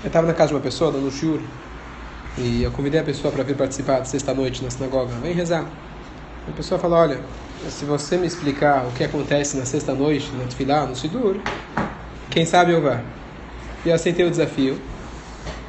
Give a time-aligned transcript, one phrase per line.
[0.00, 1.40] Eu estava na casa de uma pessoa, dando um shiur,
[2.36, 5.12] e eu convidei a pessoa para vir participar de sexta-noite na sinagoga.
[5.20, 5.66] Vem rezar.
[6.46, 7.20] A pessoa falou, olha,
[7.68, 11.36] se você me explicar o que acontece na sexta-noite, na Tfilá, no Sidur,
[12.30, 13.00] quem sabe eu vá.
[13.84, 14.78] E eu aceitei o desafio.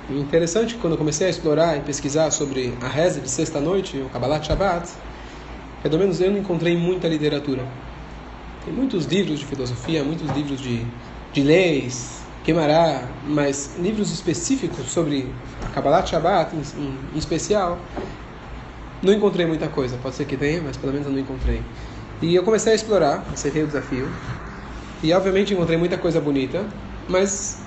[0.07, 3.97] E interessante que quando eu comecei a explorar e pesquisar sobre a reza de sexta-noite,
[3.97, 4.87] o Kabbalat Shabbat,
[5.81, 7.63] pelo menos eu não encontrei muita literatura.
[8.63, 10.85] Tem muitos livros de filosofia, muitos livros de,
[11.33, 12.19] de leis,
[12.49, 15.31] Queimará, mas livros específicos sobre
[15.71, 17.77] Kabbalat Shabbat em, em, em, especial,
[19.03, 19.99] não encontrei muita coisa.
[20.01, 21.61] Pode ser que tenha, mas pelo menos eu não encontrei.
[22.23, 24.09] E eu comecei a explorar, aceitei o desafio.
[25.03, 26.65] E obviamente encontrei muita coisa bonita,
[27.07, 27.61] mas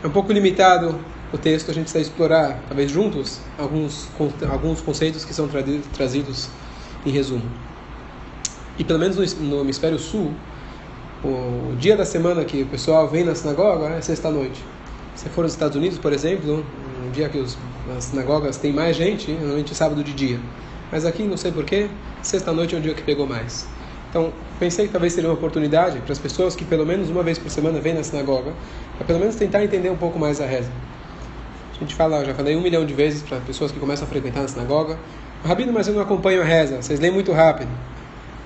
[0.00, 0.96] é um pouco limitado
[1.32, 1.72] o texto.
[1.72, 4.08] A gente precisa explorar, talvez juntos, alguns,
[4.48, 5.48] alguns conceitos que são
[5.92, 6.48] trazidos
[7.04, 7.50] em resumo.
[8.78, 10.32] E pelo menos no, no hemisfério sul,
[11.22, 14.64] o dia da semana que o pessoal vem na sinagoga é sexta-noite.
[15.14, 16.64] Se for nos Estados Unidos, por exemplo,
[17.06, 17.58] um dia que os,
[17.96, 20.40] as sinagogas têm mais gente, normalmente é sábado de dia.
[20.90, 21.88] Mas aqui, não sei porquê,
[22.22, 23.66] sexta-noite é o dia que pegou mais.
[24.08, 27.38] Então, pensei que talvez seria uma oportunidade para as pessoas que pelo menos uma vez
[27.38, 28.52] por semana vêm na sinagoga,
[28.96, 30.70] para pelo menos tentar entender um pouco mais a reza.
[31.76, 34.42] A gente fala, já falei um milhão de vezes para pessoas que começam a frequentar
[34.42, 34.98] na sinagoga,
[35.44, 37.70] Rabino, mas eu não acompanho a reza, vocês leem muito rápido.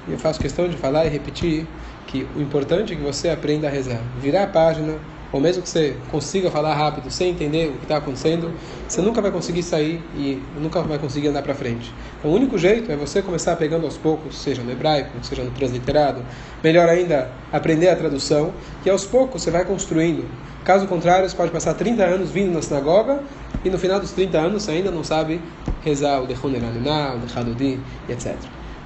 [0.07, 1.67] E eu faço questão de falar e repetir
[2.07, 4.01] que o importante é que você aprenda a rezar.
[4.21, 4.99] Virar a página,
[5.33, 8.53] ou mesmo que você consiga falar rápido, sem entender o que está acontecendo,
[8.87, 11.93] você nunca vai conseguir sair e nunca vai conseguir andar para frente.
[12.19, 15.51] Então, o único jeito é você começar pegando aos poucos, seja no hebraico, seja no
[15.51, 16.23] transliterado,
[16.63, 18.53] melhor ainda, aprender a tradução,
[18.87, 20.25] e aos poucos você vai construindo.
[20.65, 23.21] Caso contrário, você pode passar 30 anos vindo na sinagoga
[23.65, 25.41] e no final dos 30 anos você ainda não sabe
[25.83, 28.35] rezar o Dechon Eranunah, o Dechadodi, etc.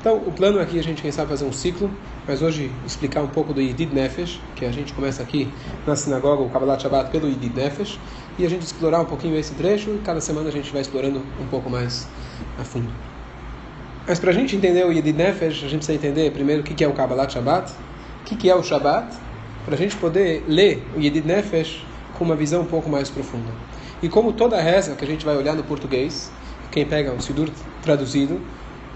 [0.00, 1.90] Então, o plano aqui é a gente, quem sabe, fazer um ciclo,
[2.26, 5.52] mas hoje explicar um pouco do Yidid Nefesh, que a gente começa aqui
[5.84, 7.98] na sinagoga, o Kabbalat Shabbat, pelo Yidid Nefesh,
[8.38, 11.20] e a gente explorar um pouquinho esse trecho, e cada semana a gente vai explorando
[11.40, 12.06] um pouco mais
[12.60, 12.88] a fundo.
[14.06, 16.84] Mas para a gente entender o Yidid Nefesh, a gente precisa entender primeiro o que
[16.84, 17.72] é o Kabbalat Shabbat,
[18.22, 19.16] o que é o Shabbat,
[19.64, 21.84] para a gente poder ler o Yidid Nefesh
[22.16, 23.50] com uma visão um pouco mais profunda.
[24.00, 26.30] E como toda reza que a gente vai olhar no português,
[26.70, 27.50] quem pega o Sidur
[27.82, 28.40] traduzido,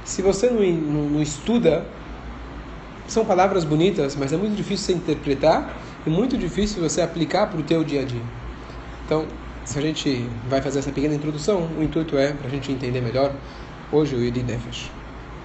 [0.05, 1.85] se você não, não, não estuda,
[3.07, 5.77] são palavras bonitas, mas é muito difícil você interpretar
[6.07, 8.23] e muito difícil você aplicar para o teu dia a dia.
[9.05, 9.27] Então,
[9.65, 13.01] se a gente vai fazer essa pequena introdução, o intuito é para a gente entender
[13.01, 13.33] melhor
[13.93, 14.91] hoje o Yedi Nefesh.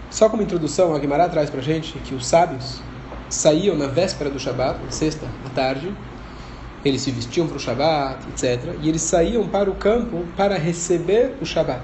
[0.10, 2.82] Só como introdução, a Guimarães traz para a gente que os sábios
[3.30, 5.94] saíam na véspera do Shabat, sexta à tarde,
[6.86, 8.76] eles se vestiam para o Shabat, etc.
[8.82, 11.84] E eles saíam para o campo para receber o Shabat.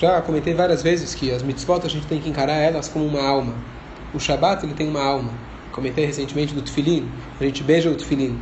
[0.00, 3.20] Já comentei várias vezes que as mitzvot a gente tem que encarar elas como uma
[3.20, 3.52] alma.
[4.14, 5.32] O Shabat ele tem uma alma.
[5.72, 7.08] Comentei recentemente do Tufilin.
[7.40, 8.38] A gente beija o Tufilin.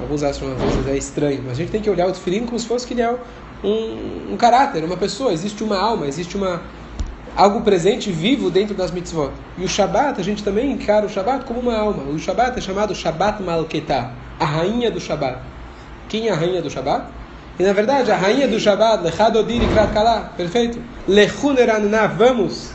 [0.00, 2.58] Alguns acham às vezes é estranho, mas a gente tem que olhar o Tufilin como
[2.58, 3.16] se fosse que ele é
[3.62, 5.32] um, um caráter, uma pessoa.
[5.32, 6.60] Existe uma alma, existe uma
[7.36, 9.30] algo presente vivo dentro das mitzvot.
[9.56, 12.02] E o Shabat, a gente também encara o Shabat como uma alma.
[12.10, 15.38] O Shabat é chamado Shabat Malketah, a rainha do Shabat.
[16.08, 17.17] Quem é a rainha do Shabat?
[17.58, 20.80] E na verdade, a rainha do Shabbat, Lechadodir Krat Kala, perfeito?
[21.08, 22.70] Lechuneranna, vamos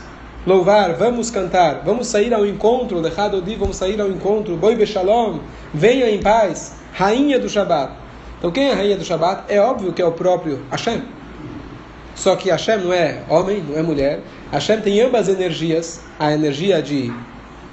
[0.46, 5.38] louvar, vamos cantar, vamos sair ao encontro, Lechadodir, vamos sair ao encontro, Boi Beshalom,
[5.72, 7.92] venha em paz, rainha do Shabbat.
[8.38, 9.44] Então quem é a rainha do Shabbat?
[9.48, 11.02] É óbvio que é o próprio Hashem.
[12.14, 14.20] Só que Hashem não é homem, não é mulher.
[14.52, 17.10] Hashem tem ambas energias, a energia de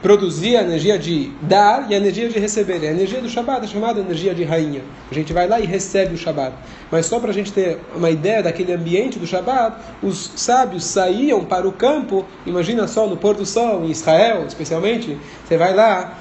[0.01, 2.81] produzir a energia de dar e a energia de receber.
[2.81, 4.81] A energia do Shabat é chamada energia de rainha.
[5.11, 6.53] A gente vai lá e recebe o Shabat.
[6.89, 11.45] Mas só para a gente ter uma ideia daquele ambiente do Shabat, os sábios saíam
[11.45, 12.25] para o campo.
[12.45, 15.17] Imagina só no pôr do sol, em Israel especialmente.
[15.47, 16.17] Você vai lá,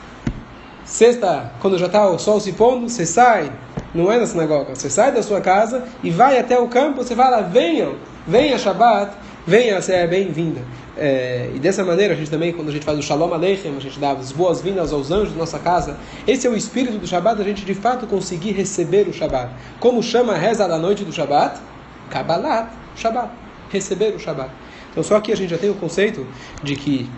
[0.85, 3.51] sexta, quando já está o sol se pondo, você sai.
[3.95, 4.75] Não é na sinagoga.
[4.75, 7.03] Você sai da sua casa e vai até o campo.
[7.03, 7.95] Você fala: venham,
[8.27, 9.13] venha Shabat,
[9.47, 10.61] venha, você é bem-vinda.
[10.97, 13.81] É, e dessa maneira, a gente também, quando a gente faz o Shalom Aleichem, a
[13.81, 15.97] gente dá as boas-vindas aos anjos da nossa casa.
[16.27, 19.53] Esse é o espírito do Shabat, a gente de fato conseguir receber o Shabat.
[19.79, 21.61] Como chama a reza da noite do Shabat?
[22.11, 23.31] Kabbalat, Shabat.
[23.71, 24.51] Receber o Shabat.
[24.91, 26.27] Então, só aqui a gente já tem o conceito
[26.63, 27.09] de que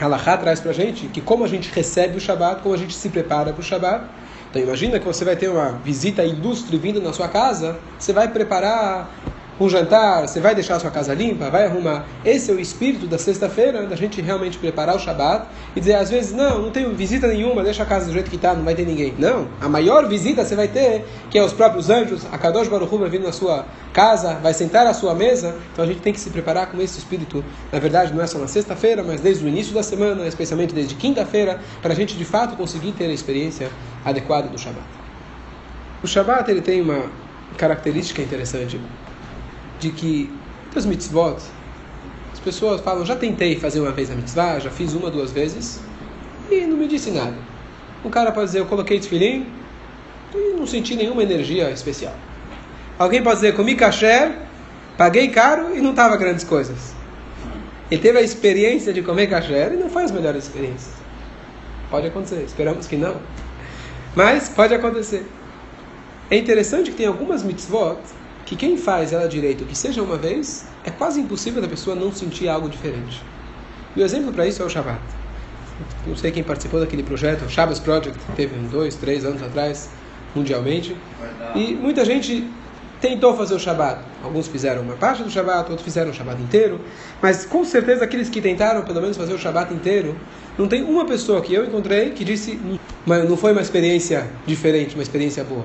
[0.00, 2.94] Halachá traz para a gente que como a gente recebe o Shabat, como a gente
[2.94, 4.04] se prepara para o Shabat.
[4.50, 8.28] Então, imagina que você vai ter uma visita ilustre vindo na sua casa, você vai
[8.28, 9.10] preparar
[9.58, 12.04] um jantar, você vai deixar a sua casa limpa, vai arrumar.
[12.24, 15.46] Esse é o espírito da sexta-feira, da gente realmente preparar o Shabat
[15.76, 18.36] e dizer às vezes, não, não tenho visita nenhuma, deixa a casa do jeito que
[18.36, 19.14] está, não vai ter ninguém.
[19.18, 22.96] Não, a maior visita você vai ter, que é os próprios anjos, a Kadosh Baruch
[22.96, 26.18] vai vir na sua casa, vai sentar à sua mesa, então a gente tem que
[26.18, 27.44] se preparar com esse espírito.
[27.70, 30.96] Na verdade, não é só na sexta-feira, mas desde o início da semana, especialmente desde
[30.96, 33.70] quinta-feira, para a gente de fato conseguir ter a experiência
[34.04, 34.84] adequada do Shabat.
[36.02, 37.04] O Shabat ele tem uma
[37.56, 38.80] característica interessante
[39.78, 40.30] de que
[40.74, 41.36] muitas mitzvot,
[42.32, 45.80] as pessoas falam, já tentei fazer uma vez a mitzvah, já fiz uma, duas vezes,
[46.50, 47.36] e não me disse nada.
[48.04, 49.46] Um cara pode dizer, eu coloquei desfilim
[50.34, 52.12] e não senti nenhuma energia especial.
[52.98, 54.32] Alguém pode dizer, comi kasher,
[54.98, 56.92] paguei caro e não estava grandes coisas.
[57.88, 60.94] Ele teve a experiência de comer kasher e não foi as melhores experiências.
[61.88, 63.16] Pode acontecer, esperamos que não.
[64.16, 65.24] Mas pode acontecer.
[66.30, 67.98] É interessante que tem algumas mitzvot
[68.44, 72.12] que quem faz ela direito, que seja uma vez, é quase impossível da pessoa não
[72.12, 73.22] sentir algo diferente.
[73.96, 75.00] E o exemplo para isso é o Shabbat.
[76.06, 79.42] Não sei quem participou daquele projeto, o Shabbos Project, que teve uns dois, três anos
[79.42, 79.88] atrás,
[80.34, 80.96] mundialmente.
[81.54, 82.48] E muita gente
[83.00, 84.00] tentou fazer o Shabat.
[84.22, 86.80] Alguns fizeram uma parte do Shabat, outros fizeram o Shabat inteiro.
[87.20, 90.16] Mas com certeza aqueles que tentaram pelo menos fazer o Shabat inteiro,
[90.56, 92.60] não tem uma pessoa que eu encontrei que disse,
[93.04, 95.64] mas não foi uma experiência diferente, uma experiência boa.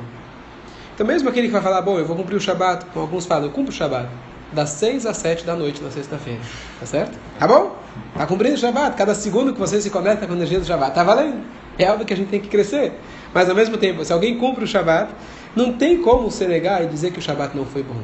[1.00, 3.46] Então mesmo aquele que vai falar, bom, eu vou cumprir o Shabat, como alguns falam,
[3.46, 4.10] eu cumpro o Shabat,
[4.51, 6.42] das 6 às 7 da noite na sexta-feira.
[6.78, 7.18] Tá certo?
[7.40, 7.74] Tá bom?
[8.18, 8.98] Tá cumprindo o Shabat.
[8.98, 11.38] Cada segundo que você se conecta com a energia do Shabat, tá valendo.
[11.78, 12.92] É óbvio que a gente tem que crescer.
[13.34, 15.10] Mas ao mesmo tempo, se alguém cumpre o Shabat,
[15.56, 18.01] não tem como se negar e dizer que o Shabat não foi bom.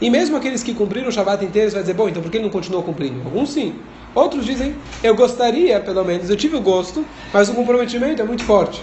[0.00, 2.44] E mesmo aqueles que cumpriram o Shabat inteiro, vai dizer, bom, então por que ele
[2.44, 3.20] não continuou cumprindo?
[3.24, 3.74] Alguns sim.
[4.14, 8.42] Outros dizem, eu gostaria, pelo menos, eu tive o gosto, mas o comprometimento é muito
[8.42, 8.82] forte.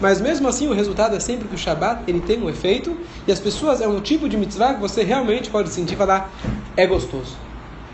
[0.00, 3.32] Mas mesmo assim, o resultado é sempre que o Shabat ele tem um efeito e
[3.32, 6.30] as pessoas é um tipo de mitzvah que você realmente pode sentir e falar,
[6.76, 7.36] é gostoso.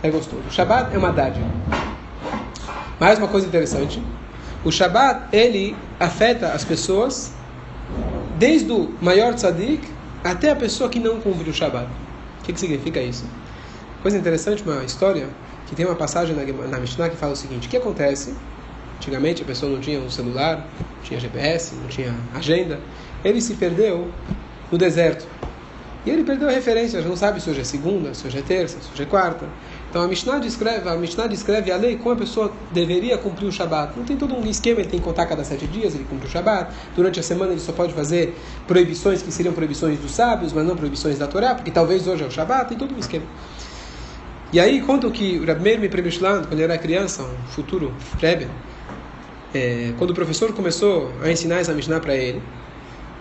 [0.03, 0.43] É gostoso.
[0.49, 1.47] O Shabat é uma dádiva.
[2.99, 4.03] Mais uma coisa interessante,
[4.65, 7.33] o Shabat ele afeta as pessoas
[8.38, 9.87] desde o maior tzadik
[10.25, 11.87] até a pessoa que não cumpre o Shabat.
[12.41, 13.25] O que, que significa isso?
[14.03, 15.29] Coisa interessante, uma história
[15.70, 18.34] que tem uma passagem na, na Mishnah que fala o seguinte: o que acontece?
[18.96, 22.81] Antigamente a pessoa não tinha um celular, não tinha GPS, não tinha agenda.
[23.25, 24.11] Ele se perdeu
[24.70, 25.26] no deserto.
[26.05, 28.43] E ele perdeu a referência, já não sabe se hoje é segunda, se hoje é
[28.43, 29.46] terça, se hoje é quarta.
[29.88, 33.52] Então a Mishnah descreve, a Mishnah descreve a lei como a pessoa deveria cumprir o
[33.52, 33.96] Shabat.
[33.96, 36.31] Não tem todo um esquema, ele tem que contar cada sete dias, ele cumpre o
[36.31, 36.73] Shabat.
[36.96, 40.75] Durante a semana ele só pode fazer proibições que seriam proibições dos sábios, mas não
[40.75, 43.26] proibições da Torá, porque talvez hoje é o Shabat, tem todo um esquema.
[44.52, 48.49] E aí conta que o Rabmeir me Premishlán, quando ele era criança, um futuro Rebbe,
[49.55, 52.43] é, quando o professor começou a ensinar essa Mishnah para ele,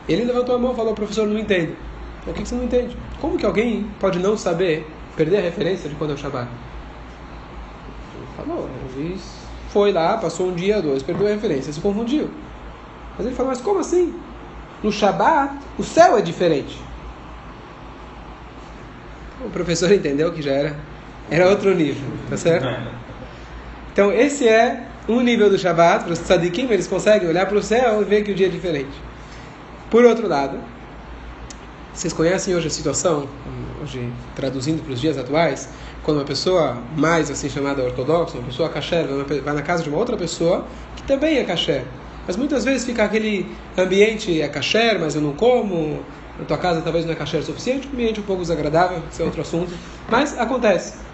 [0.08, 1.76] ele levantou a mão e falou, professor, não entendo.
[2.26, 2.98] O que, que você não entende?
[3.22, 6.50] Como que alguém pode não saber, perder a referência de quando é o Shabat?
[8.16, 9.20] Ele falou, ele
[9.70, 12.30] foi lá, passou um dia, dois, perdeu a referência, se confundiu.
[13.16, 14.16] Mas ele falou, mas como assim?
[14.82, 16.76] No Shabat, o céu é diferente.
[19.46, 20.76] O professor entendeu que já era
[21.30, 22.68] era outro nível, tá certo?
[23.92, 27.64] Então, esse é um nível do Shabbat, para os tzadikim, eles conseguem olhar para o
[27.64, 28.92] céu e ver que o dia é diferente.
[29.90, 30.60] Por outro lado,
[31.94, 33.28] vocês conhecem hoje a situação,
[33.82, 35.68] hoje traduzindo para os dias atuais,
[36.04, 39.06] quando uma pessoa mais assim chamada ortodoxa, uma pessoa kasher,
[39.44, 40.66] vai na casa de uma outra pessoa
[40.96, 41.84] que também é kasher.
[42.26, 46.04] Mas muitas vezes fica aquele ambiente é kasher, mas eu não como,
[46.38, 49.26] na tua casa talvez não é kasher suficiente, um ambiente um pouco desagradável, isso é
[49.26, 49.74] outro assunto,
[50.08, 51.09] mas acontece.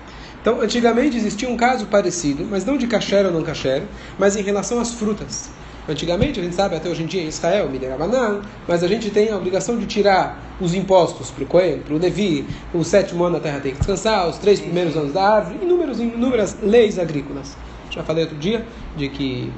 [0.45, 3.81] Então, antigamente existia um caso parecido, mas não de kasher ou não kasher,
[4.15, 5.49] mas em relação às frutas.
[5.89, 9.31] Antigamente, a gente sabe, até hoje em dia em Israel, banana, mas a gente tem
[9.31, 12.45] a obrigação de tirar os impostos para o Coelho, para o Levi,
[12.75, 15.99] o sétimo ano a terra tem que descansar, os três primeiros anos da árvore, inúmeras,
[15.99, 17.57] inúmeras leis agrícolas.
[17.89, 18.63] Já falei outro dia
[18.95, 19.51] de que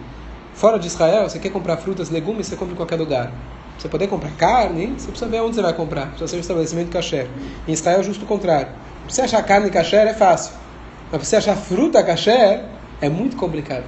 [0.54, 3.34] fora de Israel, você quer comprar frutas, legumes, você compra em qualquer lugar.
[3.78, 6.90] Você poder comprar carne, você precisa ver onde você vai comprar, precisa ser um estabelecimento
[6.92, 7.28] kasher.
[7.68, 8.70] Em Israel, justo o contrário.
[9.06, 10.66] Você achar carne kasher é fácil.
[11.12, 12.66] Mas você achar fruta kasher
[13.02, 13.86] é muito complicado.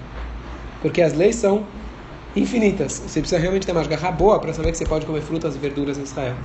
[0.82, 1.66] Porque as leis são
[2.36, 3.02] infinitas.
[3.06, 5.58] Você precisa realmente ter uma garra boa para saber que você pode comer frutas e
[5.58, 6.36] verduras em Israel.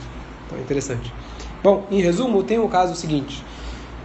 [0.46, 1.12] Então é interessante.
[1.62, 3.44] Bom, em resumo, tem o caso seguinte.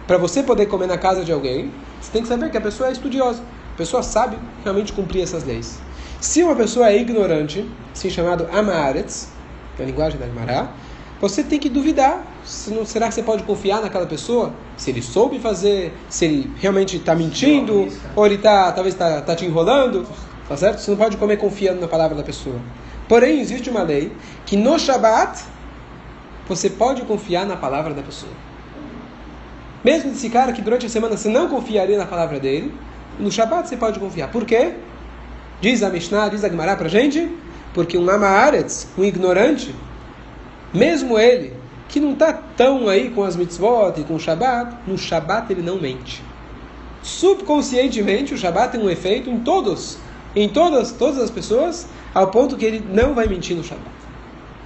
[0.06, 2.88] Para você poder comer na casa de alguém, você tem que saber que a pessoa
[2.88, 3.42] é estudiosa.
[3.74, 5.80] A pessoa sabe realmente cumprir essas leis.
[6.20, 9.28] Se uma pessoa é ignorante, assim chamado amaretz,
[9.76, 10.70] que é linguagem da Mará,
[11.20, 12.24] você tem que duvidar.
[12.44, 14.54] será que você pode confiar naquela pessoa?
[14.76, 19.36] Se ele soube fazer, se ele realmente está mentindo, ou ele tá, talvez está tá
[19.36, 20.06] te enrolando,
[20.48, 20.80] tá certo?
[20.80, 22.56] Você não pode comer confiando na palavra da pessoa.
[23.06, 24.12] Porém, existe uma lei
[24.46, 25.44] que no Shabat
[26.48, 28.32] você pode confiar na palavra da pessoa.
[29.84, 32.72] Mesmo desse cara que durante a semana você não confiaria na palavra dele,
[33.18, 34.30] no Shabat você pode confiar.
[34.30, 34.74] Por quê?
[35.60, 37.30] Diz a Mishnah, diz a Gemara pra gente,
[37.74, 39.74] porque um Amaretz, um ignorante,
[40.72, 41.54] mesmo ele,
[41.88, 45.62] que não está tão aí com as mitzvot e com o Shabat, no Shabat ele
[45.62, 46.22] não mente.
[47.02, 49.98] Subconscientemente, o Shabat tem um efeito em todos,
[50.36, 53.90] em todas, todas as pessoas, ao ponto que ele não vai mentir no Shabat.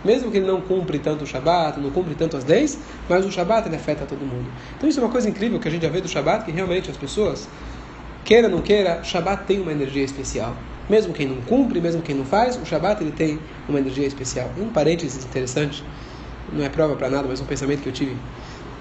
[0.04, 3.32] mesmo que ele não cumpre tanto o Shabat, não cumpre tanto as leis, mas o
[3.32, 4.46] Shabat ele afeta todo mundo.
[4.76, 6.90] Então isso é uma coisa incrível que a gente já vê do Shabat, que realmente
[6.90, 7.48] as pessoas,
[8.24, 10.54] queira ou não queira, Shabat tem uma energia especial.
[10.88, 13.38] Mesmo quem não cumpre, mesmo quem não faz, o Shabat ele tem
[13.68, 14.50] uma energia especial.
[14.58, 15.82] Um parênteses interessante,
[16.52, 18.16] não é prova para nada, mas um pensamento que eu tive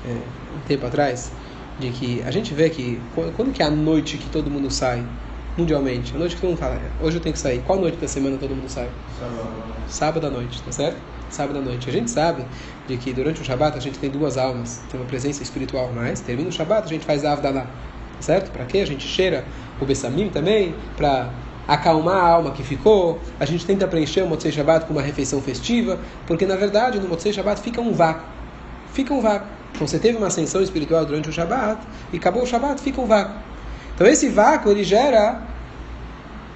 [0.06, 1.32] é, um tempo atrás,
[1.80, 3.02] de que a gente vê que
[3.36, 5.04] quando que é a noite que todo mundo sai,
[5.58, 8.08] mundialmente, a noite que todo mundo fala, hoje eu tenho que sair, qual noite da
[8.08, 8.90] semana todo mundo sai?
[9.20, 9.64] Sábado.
[9.88, 10.98] Sábado à noite, tá certo?
[11.30, 11.90] Sábado à noite.
[11.90, 12.46] A gente sabe
[12.88, 16.20] de que durante o Shabat a gente tem duas almas, tem uma presença espiritual mais,
[16.20, 18.52] termina o Shabat, a gente faz a Avdalah, tá certo?
[18.52, 18.80] Para quê?
[18.80, 19.46] A gente cheira
[19.80, 21.32] o Bessamim também, para
[21.68, 25.42] acalmar a alma que ficou, a gente tenta preencher o Motzei Shabbat com uma refeição
[25.42, 28.26] festiva, porque na verdade no Motzei Shabbat fica um vácuo.
[28.92, 29.48] Fica um vácuo.
[29.74, 33.06] Então você teve uma ascensão espiritual durante o Shabbat e acabou o Shabbat, fica um
[33.06, 33.36] vácuo.
[33.96, 35.42] Então esse vácuo ele gera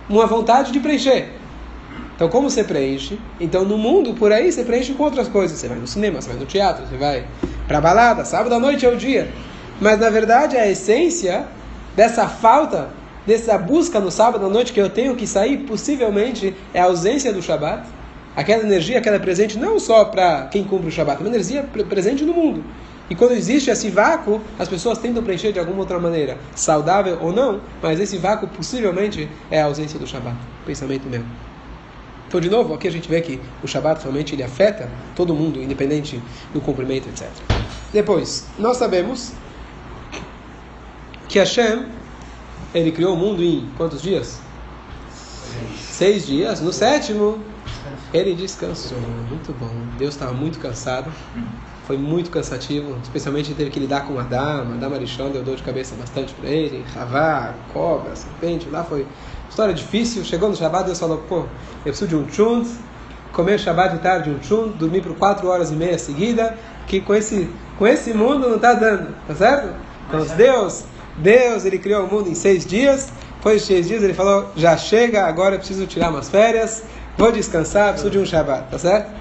[0.09, 1.29] uma vontade de preencher.
[2.15, 3.19] Então como você preenche?
[3.39, 5.57] Então no mundo por aí você preenche com outras coisas.
[5.57, 7.25] Você vai no cinema, você vai no teatro, você vai
[7.67, 9.31] para balada, sábado à noite é o dia.
[9.79, 11.47] Mas na verdade a essência
[11.95, 12.89] dessa falta
[13.27, 17.33] dessa busca no sábado à noite que eu tenho que sair, possivelmente é a ausência
[17.33, 17.85] do Shabat.
[18.33, 22.23] Aquela energia, aquela presente não só para quem cumpre o Shabat, é uma energia presente
[22.23, 22.63] no mundo.
[23.09, 27.33] E quando existe esse vácuo, as pessoas tentam preencher de alguma outra maneira, saudável ou
[27.33, 30.37] não, mas esse vácuo possivelmente é a ausência do Shabat.
[30.65, 31.23] Pensamento meu.
[32.27, 35.61] Então, de novo, aqui a gente vê que o Shabat realmente ele afeta todo mundo,
[35.61, 36.21] independente
[36.53, 37.27] do cumprimento, etc.
[37.91, 39.31] Depois, nós sabemos
[41.29, 41.85] que Hashem
[42.73, 44.39] ele criou o mundo em quantos dias?
[45.77, 46.61] Seis dias.
[46.61, 47.39] No sétimo,
[48.13, 48.99] ele descansou.
[49.29, 49.71] Muito bom.
[49.97, 51.11] Deus estava muito cansado.
[51.85, 54.73] Foi muito cansativo, especialmente teve que lidar com Adam.
[54.73, 56.83] Adam Arishon deu dor de cabeça bastante para ele.
[56.93, 58.69] Ravá, cobra, serpente.
[58.69, 59.07] Lá foi
[59.49, 60.23] história difícil.
[60.25, 61.47] Chegou no Shabbat, Deus falou: pô, eu
[61.85, 62.67] preciso de um chunt.
[63.31, 64.75] Comer Shabbat de tarde, um chunt.
[64.77, 66.57] Dormir por quatro horas e meia seguida.
[66.87, 69.15] Que com esse, com esse mundo não está dando.
[69.25, 69.73] Tá certo?
[70.09, 70.83] Então, Deus
[71.17, 73.09] Deus, ele criou o mundo em seis dias.
[73.37, 76.83] Depois de seis dias, ele falou: já chega, agora eu preciso tirar umas férias,
[77.17, 79.11] vou descansar, preciso de um Shabbat, tá certo?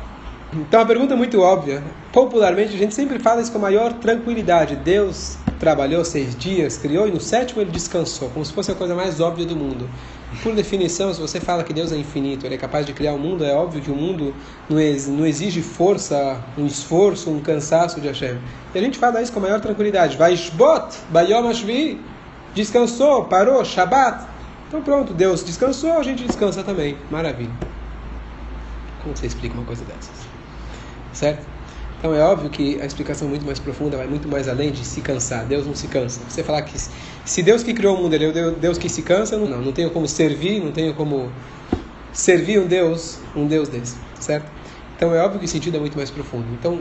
[0.52, 1.82] Então, a pergunta é muito óbvia.
[2.12, 4.76] Popularmente, a gente sempre fala isso com maior tranquilidade.
[4.76, 8.94] Deus trabalhou seis dias, criou, e no sétimo ele descansou, como se fosse a coisa
[8.94, 9.88] mais óbvia do mundo.
[10.42, 13.18] Por definição, se você fala que Deus é infinito, Ele é capaz de criar o
[13.18, 14.34] mundo, é óbvio que o mundo
[14.68, 18.38] não exige força, um esforço, um cansaço de Hashem.
[18.74, 20.16] E a gente fala isso com a maior tranquilidade.
[20.16, 22.00] Vaishbot, Bayom Ashvi,
[22.54, 24.26] descansou, parou, Shabbat.
[24.68, 26.98] Então pronto, Deus descansou, a gente descansa também.
[27.10, 27.52] Maravilha.
[29.02, 30.10] Como você explica uma coisa dessas?
[31.12, 31.55] Certo?
[32.06, 34.84] Então é óbvio que a explicação é muito mais profunda, vai muito mais além de
[34.84, 35.44] se cansar.
[35.44, 36.20] Deus não se cansa.
[36.28, 36.78] Você falar que
[37.24, 39.72] se Deus que criou o mundo, ele é o Deus que se cansa, não, não
[39.72, 41.28] tenho como servir, não tenho como
[42.12, 44.48] servir um Deus, um Deus desse, certo?
[44.94, 46.46] Então é óbvio que o sentido é muito mais profundo.
[46.52, 46.80] Então,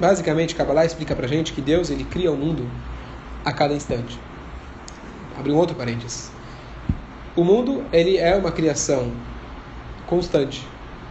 [0.00, 2.66] basicamente, Kabbalah explica pra gente que Deus ele cria o mundo
[3.44, 4.18] a cada instante.
[5.38, 6.30] Abre um outro parênteses.
[7.36, 9.12] O mundo ele é uma criação
[10.06, 10.66] constante.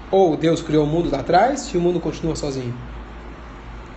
[0.10, 2.74] Ou Deus criou o mundo lá atrás e o mundo continua sozinho.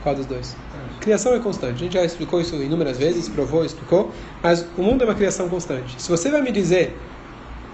[0.02, 0.56] Qual dos dois?
[1.00, 1.74] Criação é constante.
[1.74, 4.12] A gente já explicou isso inúmeras vezes, provou, explicou.
[4.42, 6.00] Mas o mundo é uma criação constante.
[6.00, 6.96] Se você vai me dizer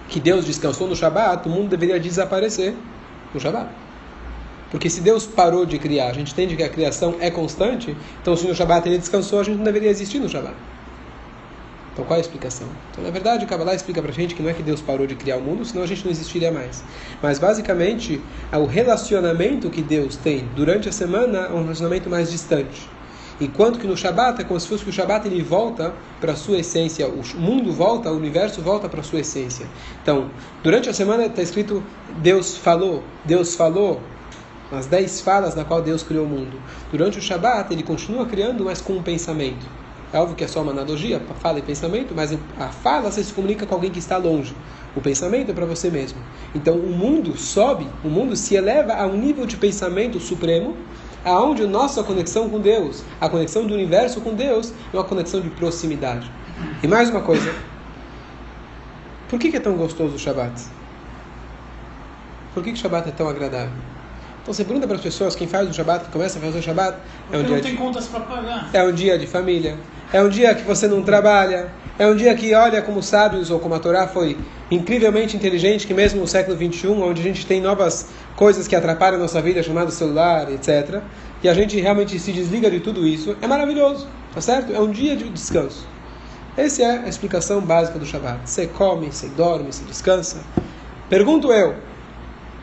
[0.08, 2.74] que Deus descansou no Shabat, o mundo deveria desaparecer
[3.32, 3.68] no Shabat.
[4.70, 8.36] Porque se Deus parou de criar, a gente entende que a criação é constante, então
[8.36, 10.54] se no Shabat ele descansou, a gente não deveria existir no Shabat.
[11.94, 12.66] Então qual é a explicação?
[12.90, 15.14] Então na verdade o Kabbalah explica pra gente que não é que Deus parou de
[15.14, 16.82] criar o mundo, senão a gente não existiria mais.
[17.22, 18.20] Mas basicamente
[18.52, 22.90] é o relacionamento que Deus tem durante a semana é um relacionamento mais distante.
[23.40, 26.36] Enquanto que no Shabat é como se fosse que o Shabat ele volta para a
[26.36, 29.66] sua essência, o mundo volta, o universo volta para a sua essência.
[30.02, 30.30] Então,
[30.62, 31.82] durante a semana está escrito
[32.18, 34.00] Deus falou, Deus falou,
[34.70, 36.60] as dez falas na qual Deus criou o mundo.
[36.92, 39.83] Durante o Shabat ele continua criando, mas com um pensamento.
[40.14, 43.32] É óbvio que é só uma analogia, fala e pensamento, mas a fala você se
[43.32, 44.54] comunica com alguém que está longe.
[44.94, 46.20] O pensamento é para você mesmo.
[46.54, 50.76] Então o mundo sobe, o mundo se eleva a um nível de pensamento supremo,
[51.24, 55.40] aonde a nossa conexão com Deus, a conexão do universo com Deus, é uma conexão
[55.40, 56.30] de proximidade.
[56.80, 57.52] E mais uma coisa.
[59.28, 60.62] Por que, é tão gostoso o Shabat?
[62.54, 63.72] Por que, o Shabat é tão agradável?
[64.42, 66.62] Então você pergunta para as pessoas, quem faz o Shabat, que começa a fazer o
[66.62, 66.98] Shabat,
[67.32, 68.70] é um dia não tem de, contas para pagar.
[68.72, 69.76] É um dia de família,
[70.14, 73.58] é um dia que você não trabalha, é um dia que olha como sábios ou
[73.58, 74.38] como a Torá foi
[74.70, 79.16] incrivelmente inteligente, que mesmo no século 21, onde a gente tem novas coisas que atrapalham
[79.16, 81.00] a nossa vida, chamado celular, etc.,
[81.42, 84.72] e a gente realmente se desliga de tudo isso, é maravilhoso, tá certo?
[84.72, 85.84] É um dia de descanso.
[86.56, 88.38] Essa é a explicação básica do Shabat.
[88.48, 90.44] Você come, você dorme, você descansa.
[91.10, 91.74] Pergunto eu,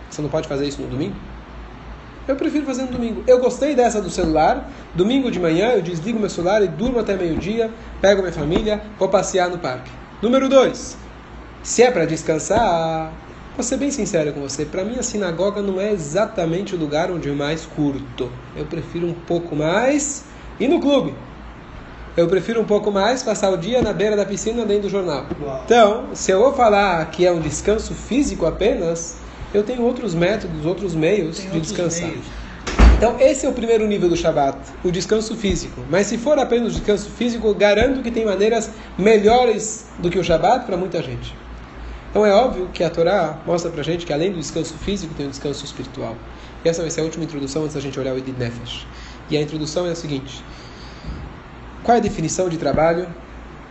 [0.09, 1.15] você não pode fazer isso no domingo?
[2.27, 3.23] Eu prefiro fazer no domingo.
[3.25, 4.69] Eu gostei dessa do celular.
[4.93, 9.09] Domingo de manhã eu desligo meu celular e durmo até meio-dia, pego minha família, vou
[9.09, 9.91] passear no parque.
[10.21, 10.97] Número 2.
[11.63, 13.11] Se é para descansar,
[13.55, 17.11] vou ser bem sincero com você, para mim a sinagoga não é exatamente o lugar
[17.11, 18.31] onde eu mais curto.
[18.55, 20.23] Eu prefiro um pouco mais
[20.59, 21.13] ir no clube.
[22.17, 25.25] Eu prefiro um pouco mais passar o dia na beira da piscina lendo o jornal.
[25.41, 25.61] Uau.
[25.63, 29.15] Então, se eu vou falar que é um descanso físico apenas,
[29.53, 32.07] eu tenho outros métodos, outros meios Tem de outros descansar.
[32.09, 32.25] Meios.
[32.97, 35.83] Então, esse é o primeiro nível do Shabat, o descanso físico.
[35.89, 40.23] Mas se for apenas o descanso físico, garanto que tem maneiras melhores do que o
[40.23, 41.35] Shabat para muita gente.
[42.11, 45.25] Então é óbvio que a Torá mostra pra gente que além do descanso físico tem
[45.25, 46.15] o um descanso espiritual.
[46.63, 48.85] E essa vai ser a última introdução antes da gente olhar o Edid Nefesh.
[49.29, 50.43] E a introdução é a seguinte:
[51.83, 53.07] qual é a definição de trabalho?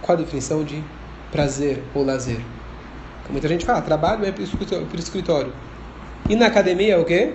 [0.02, 0.82] Qual a definição de
[1.30, 2.40] prazer ou lazer?
[3.28, 5.52] Muita gente fala, trabalho é para o escritório.
[6.30, 7.32] E na academia é o quê?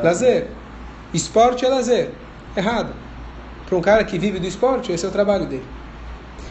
[0.00, 0.46] Lazer.
[1.12, 2.10] Esporte é lazer.
[2.56, 2.94] Errado.
[3.66, 5.64] Para um cara que vive do esporte, esse é o trabalho dele.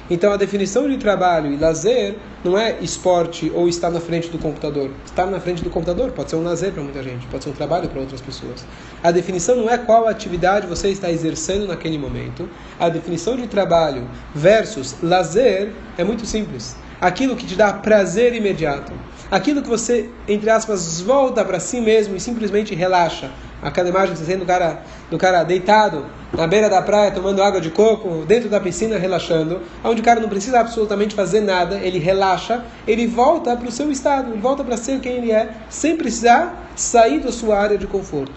[0.09, 4.37] Então a definição de trabalho e lazer não é esporte ou estar na frente do
[4.37, 4.91] computador.
[5.05, 7.53] Estar na frente do computador pode ser um lazer para muita gente, pode ser um
[7.53, 8.65] trabalho para outras pessoas.
[9.01, 12.49] A definição não é qual atividade você está exercendo naquele momento.
[12.77, 16.75] A definição de trabalho versus lazer é muito simples.
[16.99, 18.91] Aquilo que te dá prazer imediato.
[19.29, 23.29] Aquilo que você, entre aspas, volta para si mesmo e simplesmente relaxa
[23.61, 27.69] aquela imagem você do cara, do cara deitado na beira da praia, tomando água de
[27.69, 32.63] coco, dentro da piscina, relaxando, onde o cara não precisa absolutamente fazer nada, ele relaxa,
[32.87, 37.19] ele volta para o seu estado, volta para ser quem ele é, sem precisar sair
[37.19, 38.33] da sua área de conforto.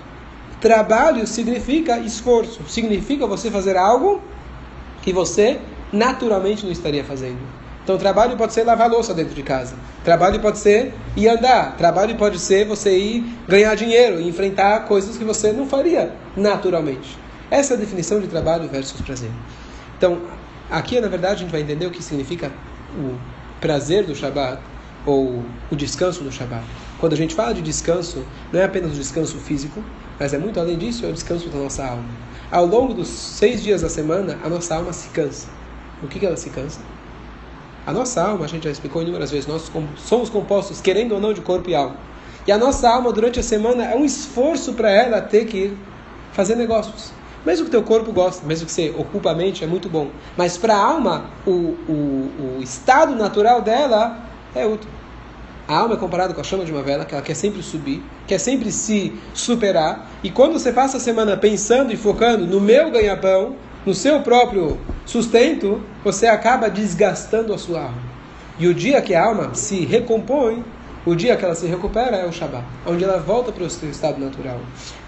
[0.61, 4.23] Trabalho significa esforço, significa você fazer algo
[5.03, 5.59] que você
[5.93, 7.39] naturalmente não estaria fazendo.
[7.83, 9.75] Então, trabalho pode ser lavar louça dentro de casa.
[10.05, 11.77] Trabalho pode ser ir andar.
[11.77, 17.19] Trabalho pode ser você ir ganhar dinheiro e enfrentar coisas que você não faria naturalmente.
[17.51, 19.31] Essa é a definição de trabalho versus prazer.
[19.97, 20.21] Então,
[20.71, 22.53] aqui, na verdade, a gente vai entender o que significa
[22.97, 23.17] o
[23.61, 24.61] prazer do Shabat
[25.05, 26.65] ou o descanso do Shabat.
[26.99, 29.83] Quando a gente fala de descanso, não é apenas o descanso físico,
[30.19, 32.05] mas é muito além disso, é o descanso da nossa alma.
[32.51, 35.49] Ao longo dos seis dias da semana, a nossa alma se cansa.
[36.03, 36.81] O que, que ela se cansa?
[37.91, 41.33] A nossa alma, a gente já explicou inúmeras vezes, nós somos compostos, querendo ou não,
[41.33, 41.97] de corpo e alma.
[42.47, 45.77] E a nossa alma, durante a semana, é um esforço para ela ter que
[46.31, 47.13] fazer negócios.
[47.45, 50.09] Mesmo que teu corpo goste, mesmo que você ocupa a mente, é muito bom.
[50.37, 54.21] Mas para a alma, o, o, o estado natural dela
[54.55, 54.89] é outro.
[55.67, 58.05] A alma é comparada com a chama de uma vela, que ela quer sempre subir,
[58.25, 60.09] quer sempre se superar.
[60.23, 64.79] E quando você passa a semana pensando e focando no meu ganha-pão, no seu próprio
[65.05, 68.03] sustento, você acaba desgastando a sua alma.
[68.59, 70.65] E o dia que a alma se recompõe,
[71.05, 73.89] o dia que ela se recupera é o Shabat, onde ela volta para o seu
[73.89, 74.61] estado natural.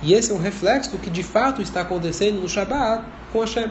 [0.02, 3.70] E esse é um reflexo do que de fato está acontecendo no Shabat com Hashem.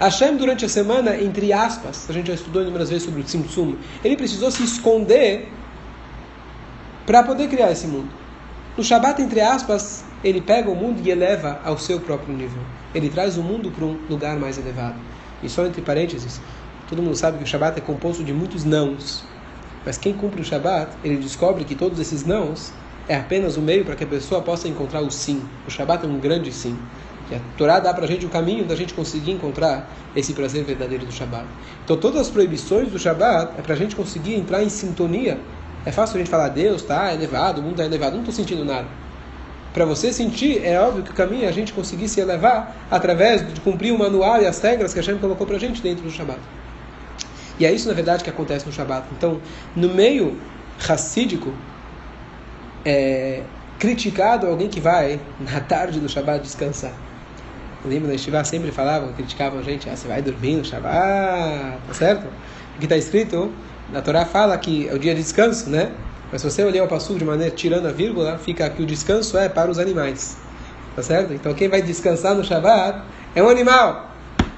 [0.00, 3.76] Hashem, durante a semana, entre aspas, a gente já estudou inúmeras vezes sobre o Tzimtzum,
[4.04, 5.48] ele precisou se esconder
[7.06, 8.10] para poder criar esse mundo.
[8.76, 12.60] No Shabat, entre aspas, ele pega o mundo e eleva ao seu próprio nível.
[12.94, 14.96] Ele traz o mundo para um lugar mais elevado.
[15.46, 16.40] E só entre parênteses,
[16.88, 19.24] todo mundo sabe que o Shabat é composto de muitos nãos.
[19.84, 22.72] Mas quem cumpre o Shabat, ele descobre que todos esses nãos
[23.08, 25.40] é apenas o meio para que a pessoa possa encontrar o sim.
[25.64, 26.76] O Shabat é um grande sim.
[27.30, 30.64] E a Torá dá para a gente o caminho da gente conseguir encontrar esse prazer
[30.64, 31.46] verdadeiro do Shabat.
[31.84, 35.38] Então todas as proibições do Shabat é para a gente conseguir entrar em sintonia.
[35.84, 38.64] É fácil a gente falar, Deus está elevado, o mundo está elevado, não estou sentindo
[38.64, 38.88] nada.
[39.76, 43.46] Para você sentir, é óbvio que o caminho é a gente conseguir se elevar através
[43.52, 46.02] de cumprir o manual e as regras que a gente colocou para a gente dentro
[46.02, 46.40] do Shabat.
[47.58, 49.06] E é isso, na verdade, que acontece no Shabat.
[49.12, 49.38] Então,
[49.76, 50.40] no meio
[50.78, 51.52] racídico,
[52.86, 53.42] é
[53.78, 56.94] criticado alguém que vai na tarde do Shabat descansar.
[57.84, 61.92] Lembra da Estivá sempre falavam, criticavam a gente, ah, você vai dormir no Shabat, tá
[61.92, 62.26] certo?
[62.76, 63.52] O que está escrito,
[63.92, 65.92] na Torá fala que é o dia de descanso, né?
[66.30, 69.38] Mas se você olhar o passo de maneira tirando a vírgula, fica que o descanso
[69.38, 70.36] é para os animais.
[70.94, 71.32] Tá certo?
[71.32, 73.02] Então quem vai descansar no Shabat
[73.34, 74.10] é um animal.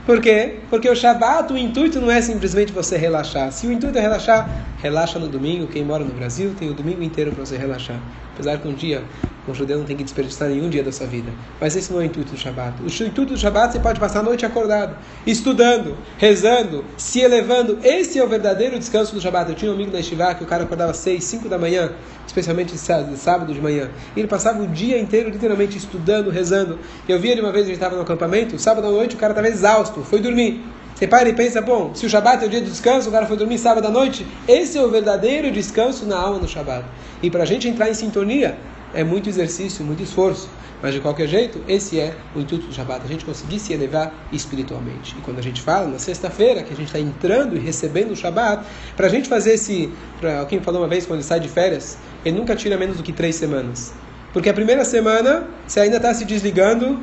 [0.06, 0.60] Por quê?
[0.70, 3.52] Porque o Shabat, o intuito não é simplesmente você relaxar.
[3.52, 5.66] Se o intuito é relaxar, relaxa no domingo.
[5.66, 7.98] Quem mora no Brasil tem o domingo inteiro para você relaxar.
[8.38, 9.02] Apesar que um dia
[9.50, 11.32] um judeu não tem que desperdiçar nenhum dia da sua vida.
[11.60, 12.82] Mas esse não é o intuito do Shabat.
[12.82, 14.96] O intuito do Shabat você pode passar a noite acordado,
[15.26, 17.78] estudando, rezando, se elevando.
[17.82, 19.50] Esse é o verdadeiro descanso do Shabat.
[19.50, 21.92] Eu tinha um amigo da Estivá que o cara acordava às 6, 5 da manhã,
[22.26, 23.88] especialmente sábado de manhã.
[24.14, 26.78] E ele passava o dia inteiro literalmente estudando, rezando.
[27.08, 29.48] Eu vi ele uma vez, gente estava no acampamento, sábado à noite o cara estava
[29.48, 30.62] exausto, foi dormir.
[30.98, 33.24] Você para e pensa, bom, se o Shabat é o dia do descanso, o cara
[33.24, 36.84] foi dormir sábado à noite, esse é o verdadeiro descanso na alma no Shabat.
[37.22, 38.58] E para a gente entrar em sintonia,
[38.92, 40.50] é muito exercício, muito esforço.
[40.82, 44.12] Mas de qualquer jeito, esse é o intuito do Shabat, a gente conseguir se elevar
[44.32, 45.14] espiritualmente.
[45.16, 48.16] E quando a gente fala na sexta-feira que a gente está entrando e recebendo o
[48.16, 48.64] Shabat,
[48.96, 49.92] para a gente fazer esse.
[50.40, 53.12] Alguém falou uma vez quando ele sai de férias, ele nunca tira menos do que
[53.12, 53.92] três semanas.
[54.32, 57.00] Porque a primeira semana você ainda está se desligando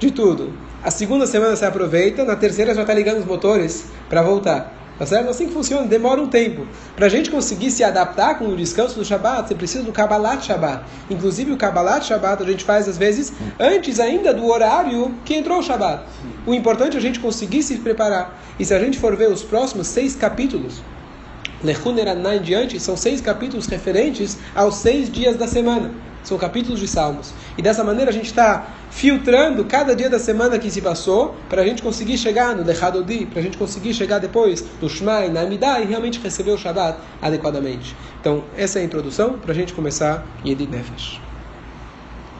[0.00, 0.52] de tudo.
[0.82, 4.78] A segunda semana você aproveita, na terceira já está ligando os motores para voltar.
[4.96, 5.30] Tá certo?
[5.30, 6.66] Assim que funciona, demora um tempo.
[6.96, 10.44] Para a gente conseguir se adaptar com o descanso do Shabat, você precisa do Kabbalat
[10.44, 10.84] Shabat.
[11.10, 15.58] Inclusive, o Kabbalat Shabat a gente faz às vezes antes ainda do horário que entrou
[15.58, 16.02] o Shabat.
[16.44, 18.40] O importante é a gente conseguir se preparar.
[18.58, 20.82] E se a gente for ver os próximos seis capítulos,
[21.62, 25.90] Lechuneraná em diante, são seis capítulos referentes aos seis dias da semana.
[26.22, 27.32] São capítulos de Salmos.
[27.56, 31.62] E dessa maneira a gente está filtrando cada dia da semana que se passou para
[31.62, 35.40] a gente conseguir chegar no Lechadodi, para a gente conseguir chegar depois no e na
[35.40, 37.96] Amidah e realmente receber o Shabbat adequadamente.
[38.20, 41.20] Então, essa é a introdução para a gente começar Yedid Nefesh.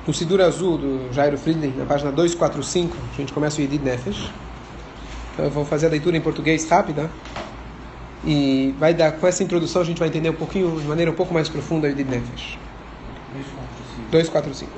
[0.07, 4.31] No Sidur Azul do Jairo Friedland, na página 245, a gente começa o Yedid Nefesh.
[5.33, 7.11] Então, eu vou fazer a leitura em português rápida.
[8.25, 11.15] E vai dar, com essa introdução a gente vai entender um pouquinho, de maneira um
[11.15, 12.59] pouco mais profunda Yedid Nefesh.
[14.11, 14.71] 245.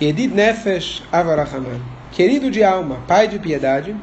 [0.00, 1.80] Yedid Nefesh Avarahaman.
[2.12, 3.94] Querido de alma, pai de piedade,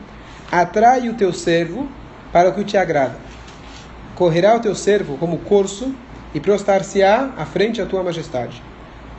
[0.51, 1.87] atrai o teu servo
[2.31, 3.17] para o que te agrada.
[4.15, 5.93] Correrá o teu servo como corso
[6.33, 8.61] e prostrar-se-á à frente da tua majestade.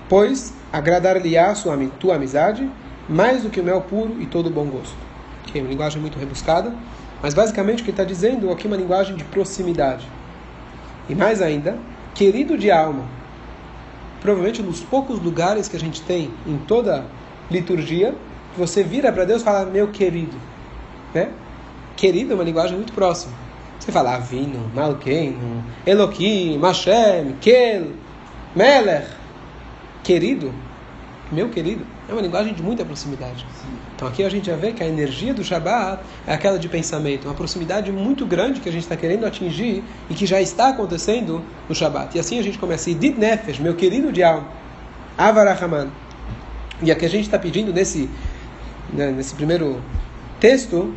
[0.08, 1.54] Pois agradar-lhe-á
[1.98, 2.68] tua amizade
[3.08, 4.96] mais do que o mel puro e todo bom gosto.
[5.46, 6.72] Que é linguagem muito rebuscada,
[7.22, 10.06] mas basicamente o que está dizendo aqui é uma linguagem de proximidade.
[11.08, 11.78] E mais ainda,
[12.14, 13.04] querido de alma,
[14.20, 17.04] provavelmente nos poucos lugares que a gente tem em toda
[17.50, 18.14] liturgia,
[18.56, 20.36] você vira para Deus e fala, meu querido.
[21.14, 21.30] Né?
[21.96, 23.34] Querido é uma linguagem muito próxima.
[23.78, 27.88] Você fala Avino, Malkeino, Elohim, Mashem, Kel,
[28.54, 29.06] Meler.
[30.02, 30.52] Querido,
[31.32, 33.46] meu querido, é uma linguagem de muita proximidade.
[33.94, 37.26] Então aqui a gente já vê que a energia do Shabbat é aquela de pensamento,
[37.26, 41.42] uma proximidade muito grande que a gente está querendo atingir e que já está acontecendo
[41.68, 42.16] no Shabbat.
[42.16, 44.48] E assim a gente começa, Idid Nefesh, meu querido de alma,
[45.16, 45.88] Avarahaman.
[46.82, 48.10] E aqui a gente está pedindo nesse,
[48.92, 49.80] né, nesse primeiro
[50.40, 50.92] texto,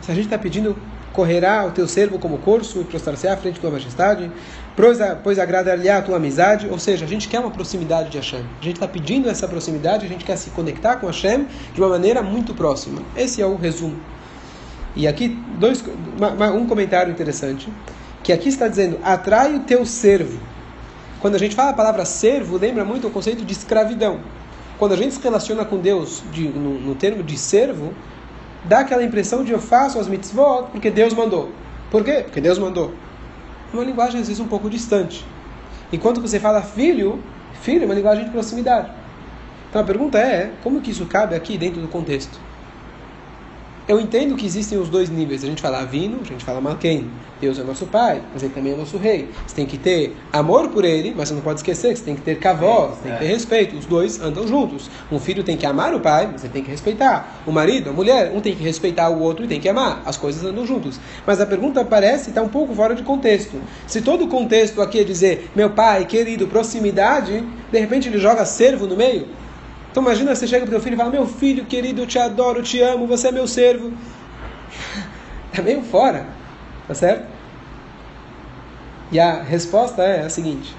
[0.00, 0.76] se a gente está pedindo
[1.12, 4.30] correrá o teu servo como corso e prostrar-se à frente da tua majestade,
[5.22, 8.44] pois agradar-lhe a tua amizade, ou seja, a gente quer uma proximidade de Hashem.
[8.60, 11.88] A gente está pedindo essa proximidade, a gente quer se conectar com Hashem de uma
[11.88, 13.00] maneira muito próxima.
[13.16, 13.96] Esse é o resumo.
[14.96, 15.84] E aqui, dois,
[16.54, 17.68] um comentário interessante,
[18.22, 20.40] que aqui está dizendo, atrai o teu servo.
[21.20, 24.20] Quando a gente fala a palavra servo, lembra muito o conceito de escravidão.
[24.78, 27.94] Quando a gente se relaciona com Deus de, no, no termo de servo,
[28.64, 31.50] dá aquela impressão de eu faço as mitzvot porque Deus mandou.
[31.90, 32.22] Por quê?
[32.24, 32.92] Porque Deus mandou.
[33.74, 35.26] Uma linguagem às vezes um pouco distante.
[35.92, 37.20] Enquanto você fala filho,
[37.60, 38.88] filho é uma linguagem de proximidade.
[39.68, 42.38] Então a pergunta é, como que isso cabe aqui dentro do contexto?
[43.86, 45.44] Eu entendo que existem os dois níveis.
[45.44, 47.06] A gente fala Avino, a gente fala Malken.
[47.38, 49.28] Deus é nosso pai, mas ele também é nosso rei.
[49.46, 52.14] Você tem que ter amor por ele, mas você não pode esquecer que você tem
[52.14, 53.76] que ter cavó, você tem que ter respeito.
[53.76, 54.90] Os dois andam juntos.
[55.12, 57.42] Um filho tem que amar o pai, mas ele tem que respeitar.
[57.46, 60.00] O marido, a mulher, um tem que respeitar o outro e tem que amar.
[60.06, 60.98] As coisas andam juntos.
[61.26, 63.60] Mas a pergunta parece estar um pouco fora de contexto.
[63.86, 68.46] Se todo o contexto aqui é dizer meu pai, querido, proximidade, de repente ele joga
[68.46, 69.28] servo no meio.
[69.94, 72.58] Então imagina você chega para o filho e fala, meu filho querido, eu te adoro,
[72.58, 73.92] eu te amo, você é meu servo.
[75.52, 76.26] Está meio fora,
[76.88, 77.24] tá certo?
[79.12, 80.74] E a resposta é a seguinte: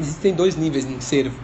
[0.00, 1.38] existem dois níveis em servo.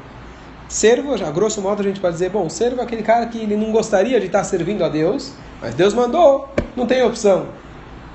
[0.67, 3.57] Servo, já grosso modo a gente pode dizer, bom, servo é aquele cara que ele
[3.57, 7.49] não gostaria de estar servindo a Deus, mas Deus mandou, não tem opção.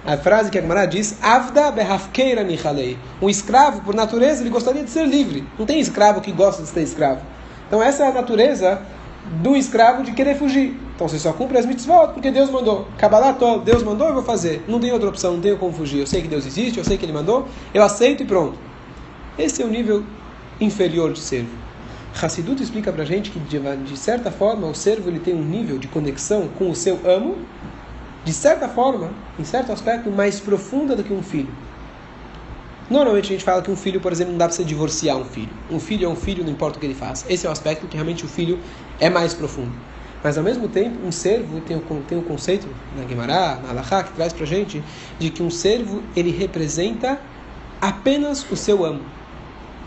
[0.03, 2.97] A frase que a Gemara diz, Avda behafkeira michalei.
[3.21, 5.47] Um escravo, por natureza, ele gostaria de ser livre.
[5.59, 7.21] Não tem escravo que gosta de ser escravo.
[7.69, 8.81] Então essa é a natureza
[9.43, 10.75] do escravo de querer fugir.
[10.95, 12.87] Então você só cumpre as mitzvot porque Deus mandou.
[12.97, 14.65] Kabbalah Deus mandou, eu vou fazer.
[14.67, 15.99] Não tem outra opção, não tenho como fugir.
[15.99, 18.57] Eu sei que Deus existe, eu sei que Ele mandou, eu aceito e pronto.
[19.37, 20.03] Esse é o nível
[20.59, 21.51] inferior de servo.
[22.19, 25.77] Hassidut explica pra gente que, de, de certa forma, o servo ele tem um nível
[25.77, 27.37] de conexão com o seu amo,
[28.25, 31.53] de certa forma, em certo aspecto, mais profunda do que um filho.
[32.89, 35.25] Normalmente a gente fala que um filho, por exemplo, não dá para você divorciar um
[35.25, 35.51] filho.
[35.69, 37.31] Um filho é um filho, não importa o que ele faça.
[37.31, 38.59] Esse é o aspecto que realmente o filho
[38.99, 39.71] é mais profundo.
[40.23, 44.03] Mas ao mesmo tempo, um servo tem o, tem o conceito na Guimará, na Alahá,
[44.03, 44.83] que traz para gente,
[45.19, 47.19] de que um servo ele representa
[47.79, 49.01] apenas o seu amo.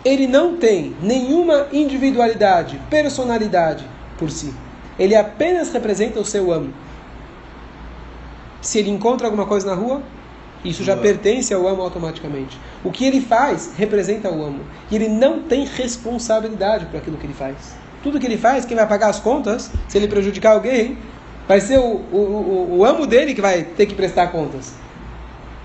[0.04, 3.84] Ele não tem nenhuma individualidade, personalidade
[4.16, 4.54] por si.
[4.98, 6.72] Ele apenas representa o seu amo.
[8.60, 10.02] Se ele encontra alguma coisa na rua,
[10.64, 12.58] isso já pertence ao amo automaticamente.
[12.84, 14.60] O que ele faz representa o amo.
[14.90, 17.74] E ele não tem responsabilidade por aquilo que ele faz.
[18.02, 20.98] Tudo que ele faz, quem vai pagar as contas, se ele prejudicar alguém,
[21.48, 24.74] vai ser o, o, o, o amo dele que vai ter que prestar contas.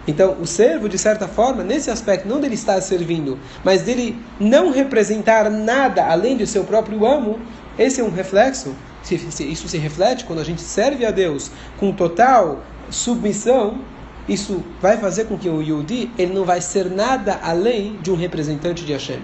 [0.08, 4.72] Então, o servo, de certa forma, nesse aspecto, não dele estar servindo, mas dele não
[4.72, 7.40] representar nada além de seu próprio amo,
[7.78, 8.74] esse é um reflexo.
[9.12, 13.80] Isso se reflete quando a gente serve a Deus com total submissão.
[14.28, 18.16] Isso vai fazer com que o Yudi ele não vai ser nada além de um
[18.16, 19.20] representante de Hashem.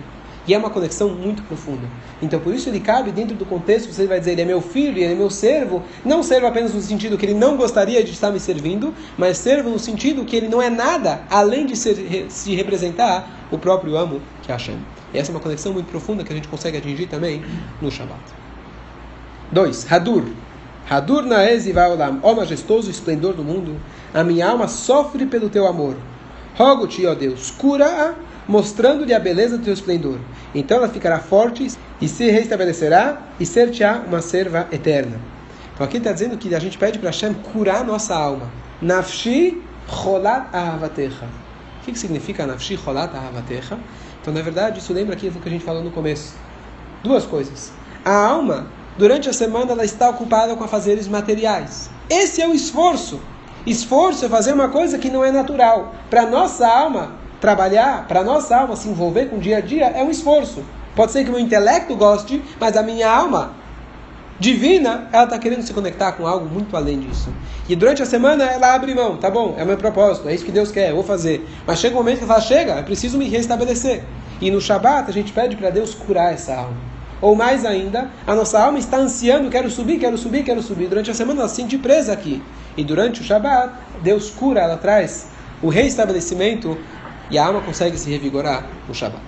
[0.45, 1.87] E é uma conexão muito profunda.
[2.21, 4.97] Então, por isso ele cabe dentro do contexto, você vai dizer, ele é meu filho,
[4.97, 8.29] ele é meu servo, não servo apenas no sentido que ele não gostaria de estar
[8.29, 12.53] me servindo, mas servo no sentido que ele não é nada além de ser, se
[12.55, 14.77] representar o próprio amo, que é Hashem.
[15.13, 17.41] E essa é uma conexão muito profunda que a gente consegue atingir também
[17.81, 18.19] no Shabbat.
[19.51, 19.91] 2.
[19.91, 20.25] Hadur.
[20.89, 23.79] Hadur naez olam, ó majestoso esplendor do mundo,
[24.13, 25.95] a minha alma sofre pelo teu amor.
[26.55, 28.13] Rogo-te, ó Deus, cura-a
[28.47, 30.19] mostrando-lhe a beleza do teu esplendor.
[30.53, 31.67] Então ela ficará forte
[32.01, 35.19] e se restabelecerá e ser-te-á uma serva eterna.
[35.73, 38.51] Então aqui está dizendo que a gente pede para Hashem curar nossa alma.
[38.81, 41.25] Nafshi cholat ahavatecha.
[41.81, 43.77] O que, que significa nafshi cholat ahavatecha?
[44.21, 46.33] Então, na verdade, isso lembra aquilo que a gente falou no começo.
[47.03, 47.73] Duas coisas.
[48.05, 51.89] A alma, durante a semana, ela está ocupada com afazeres materiais.
[52.09, 53.19] Esse é o esforço.
[53.65, 55.95] Esforço é fazer uma coisa que não é natural.
[56.09, 60.03] Para nossa alma, trabalhar, para nossa alma se envolver com o dia a dia, é
[60.03, 60.63] um esforço.
[60.95, 63.53] Pode ser que meu intelecto goste, mas a minha alma
[64.39, 67.33] divina, ela está querendo se conectar com algo muito além disso.
[67.67, 70.43] E durante a semana ela abre mão, tá bom, é o meu propósito, é isso
[70.43, 71.47] que Deus quer, eu vou fazer.
[71.65, 74.03] Mas chega um momento que ela fala, chega, eu preciso me restabelecer.
[74.41, 76.92] E no Shabat a gente pede para Deus curar essa alma.
[77.23, 80.89] Ou mais ainda, a nossa alma está ansiando, quero subir, quero subir, quero subir.
[80.89, 82.43] Durante a semana ela se sente presa aqui.
[82.75, 85.29] E durante o Shabat, Deus cura, ela traz
[85.61, 86.77] o reestabelecimento
[87.31, 89.23] e a alma consegue se revigorar no Shabat.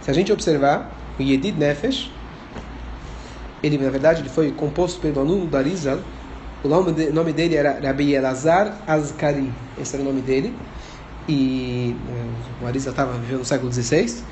[0.00, 2.10] Se a gente observar, o Yedid Nefesh,
[3.62, 5.98] ele na verdade ele foi composto pelo aluno Arizal,
[6.64, 10.54] o nome dele era Rabbi Elazar Azkari, esse era o nome dele,
[11.28, 14.24] e eh, o Arizal estava vivendo no século XVI,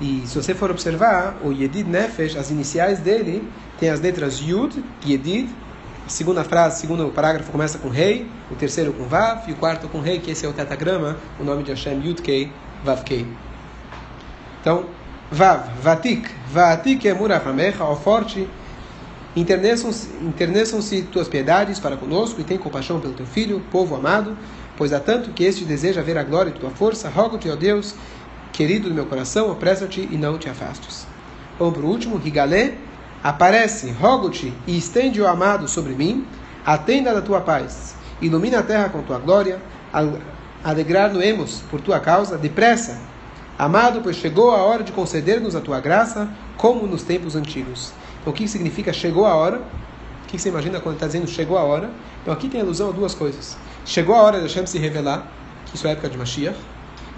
[0.00, 3.46] e se você for observar, o Yedid Nefesh, as iniciais dele,
[3.78, 5.50] tem as letras Yud, Yedid,
[6.06, 9.56] a segunda frase, o segundo parágrafo começa com rei, o terceiro com vav e o
[9.56, 12.00] quarto com rei, que esse é o tetagrama, o nome de Hashem
[12.82, 13.26] Vavkei.
[14.60, 14.86] Então,
[15.30, 18.48] vav, vatik, vatik é murafamecha, ó forte,
[19.36, 24.36] interneçam-se tuas piedades para conosco e tem compaixão pelo teu filho, povo amado,
[24.78, 27.94] pois há tanto que este deseja ver a glória de tua força, rogo-te, ó Deus,
[28.60, 31.06] querido do meu coração, apressa-te e não te afastes.
[31.58, 32.74] Vamos para o último, Rigalé,
[33.24, 36.26] Aparece, rogo-te e estende o amado sobre mim,
[36.64, 39.62] atenda da tua paz, ilumina a terra com tua glória,
[40.62, 42.98] alegrar-nos por tua causa, depressa.
[43.58, 47.94] Amado, pois chegou a hora de conceder-nos a tua graça, como nos tempos antigos.
[48.20, 49.62] Então, o que significa chegou a hora?
[50.24, 51.88] O que você imagina quando está dizendo chegou a hora?
[52.20, 53.56] Então, aqui tem alusão a duas coisas.
[53.86, 55.26] Chegou a hora de Hashem se revelar,
[55.64, 56.58] que isso é a época de Mashiach,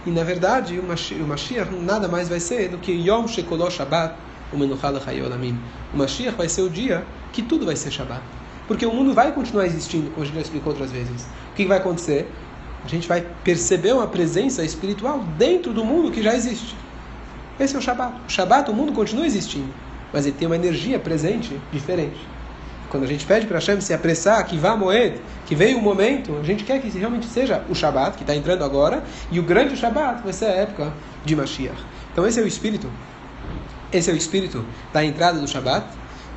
[0.04, 4.14] e na verdade o Mashiach nada mais vai ser do que Yom Shekolot Shabbat,
[4.52, 5.58] o Menuchal Hayolamim.
[5.94, 8.22] O Mashiach vai ser o dia que tudo vai ser Shabbat.
[8.66, 11.22] Porque o mundo vai continuar existindo, como a gente já explicou outras vezes.
[11.52, 12.28] O que vai acontecer?
[12.84, 16.74] A gente vai perceber uma presença espiritual dentro do mundo que já existe.
[17.58, 18.14] Esse é o Shabbat.
[18.26, 19.72] O Shabbat, o mundo continua existindo,
[20.12, 22.18] mas ele tem uma energia presente diferente.
[22.92, 26.36] Quando a gente pede para Hashem se apressar, que vá moed, que veio o momento,
[26.38, 29.02] a gente quer que realmente seja o Shabbat, que está entrando agora,
[29.32, 30.92] e o grande Shabbat vai ser a época
[31.24, 31.82] de Mashiach.
[32.12, 32.88] Então esse é o espírito
[33.92, 35.84] esse é o espírito da entrada do Shabat.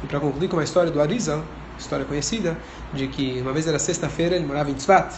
[0.03, 1.41] E para concluir com uma história do Arizal,
[1.79, 2.57] história conhecida,
[2.93, 5.15] de que uma vez era sexta-feira, ele morava em Tzvat.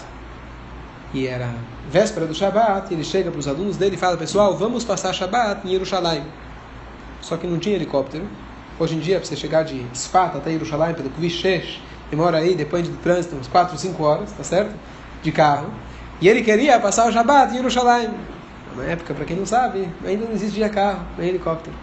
[1.14, 1.56] E era
[1.90, 5.14] véspera do Shabat, e ele chega para os alunos dele e fala: Pessoal, vamos passar
[5.14, 6.26] Shabat em Yerushalayim.
[7.22, 8.28] Só que não tinha helicóptero.
[8.80, 12.90] Hoje em dia, para você chegar de Tzvat até Yerushalayim pelo Kvish demora aí, depende
[12.90, 14.76] do trânsito, uns 4, 5 horas, tá certo?
[15.24, 15.72] De carro.
[16.22, 18.14] E ele queria passar o Shabat em Yerushalayim.
[18.76, 21.76] Na época, para quem não sabe, ainda não existia carro, nem helicóptero.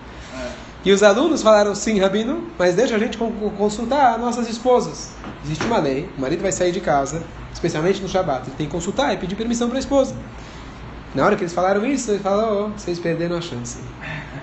[0.84, 5.10] E os alunos falaram, sim, Rabino, mas deixa a gente consultar nossas esposas.
[5.44, 8.72] Existe uma lei, o marido vai sair de casa, especialmente no Shabat, ele tem que
[8.72, 10.14] consultar e pedir permissão para a esposa.
[11.14, 13.78] Na hora que eles falaram isso, ele falou, oh, vocês perderam a chance.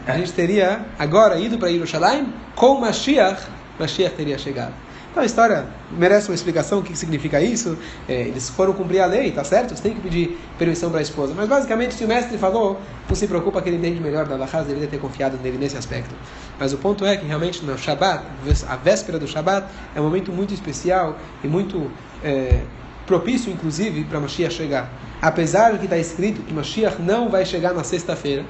[0.07, 3.43] A gente teria agora ido para Yerushalayim, com Mashiach,
[3.79, 4.73] Mashiach teria chegado.
[5.11, 7.77] Então a história merece uma explicação, o que significa isso.
[8.07, 9.75] É, eles foram cumprir a lei, tá certo?
[9.75, 11.33] Você tem que pedir permissão para a esposa.
[11.35, 14.65] Mas basicamente, se o mestre falou, não se preocupa que ele entende melhor da Lahaz,
[14.65, 16.15] deveria ter confiado nele nesse aspecto.
[16.57, 18.23] Mas o ponto é que realmente no Shabat,
[18.69, 21.91] a véspera do Shabat, é um momento muito especial e muito
[22.23, 22.61] é,
[23.05, 24.89] propício, inclusive, para Mashiach chegar.
[25.21, 28.45] Apesar de que está escrito que Mashiach não vai chegar na sexta-feira,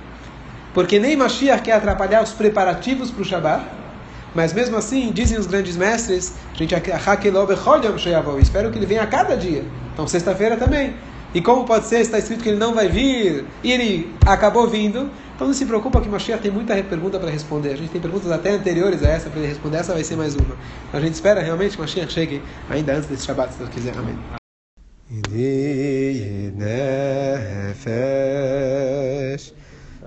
[0.73, 3.65] porque nem Mashiach quer atrapalhar os preparativos para o Shabat,
[4.33, 6.73] mas mesmo assim, dizem os grandes mestres, a gente
[8.39, 9.65] espero que ele venha a cada dia.
[9.93, 10.93] Então, sexta-feira também.
[11.33, 15.09] E como pode ser, está escrito que ele não vai vir, e ele acabou vindo.
[15.35, 17.69] Então não se preocupa que Mashiach tem muita pergunta para responder.
[17.73, 19.77] A gente tem perguntas até anteriores a essa para ele responder.
[19.77, 20.55] Essa vai ser mais uma.
[20.93, 23.97] A gente espera realmente que Mashiach chegue ainda antes desse Shabbat, se Deus quiser.
[23.97, 24.15] Amém.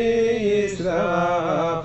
[0.00, 1.84] Israel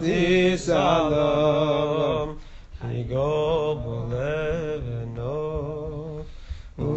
[0.00, 2.28] ti salom
[2.80, 4.84] ki go bolev
[6.80, 6.96] u